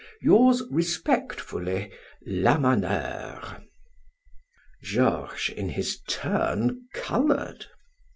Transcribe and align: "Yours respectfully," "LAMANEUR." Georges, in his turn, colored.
"Yours 0.19 0.63
respectfully," 0.71 1.91
"LAMANEUR." 2.25 3.65
Georges, 4.81 5.55
in 5.55 5.69
his 5.69 5.99
turn, 6.07 6.87
colored. 6.95 7.67